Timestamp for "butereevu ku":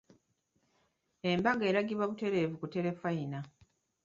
2.11-2.67